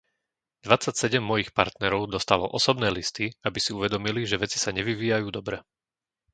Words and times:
Dvadsaťsedem 0.65 1.21
mojich 1.31 1.49
partnerov 1.57 2.01
dostalo 2.15 2.45
osobné 2.59 2.87
listy, 2.97 3.25
aby 3.47 3.59
si 3.61 3.69
uvedomili, 3.79 4.21
že 4.27 4.41
veci 4.43 4.57
sa 4.63 4.73
nevyvíjajú 4.77 5.27
dobre. 5.37 5.57